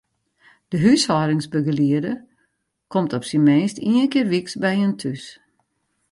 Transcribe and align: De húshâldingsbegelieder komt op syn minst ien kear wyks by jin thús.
De 0.67 0.77
húshâldingsbegelieder 0.79 2.15
komt 2.91 3.13
op 3.17 3.23
syn 3.29 3.43
minst 3.47 3.77
ien 3.89 4.09
kear 4.11 4.29
wyks 4.33 4.53
by 4.61 4.71
jin 4.79 4.95
thús. 5.01 5.25